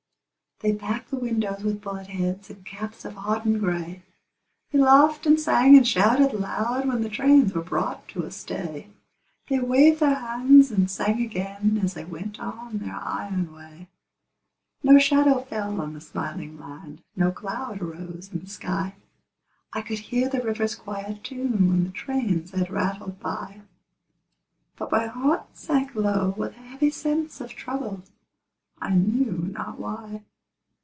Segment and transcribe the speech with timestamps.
[0.63, 4.03] They packed the windows with bullet heads And caps of hodden gray;
[4.69, 8.89] They laughed and sang and shouted loud When the trains were brought to a stay;
[9.47, 13.87] They waved their hands and sang again As they went on their iron way.
[14.83, 18.93] No shadow fell on the smiling land, No cloud arose in the sky;
[19.73, 23.61] I could hear the river's quiet tune When the trains had rattled by;
[24.75, 28.03] But my heart sank low with a heavy sense Of trouble,
[28.79, 30.21] I knew not why.